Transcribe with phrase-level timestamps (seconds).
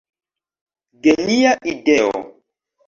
[1.03, 2.11] Genia ideo!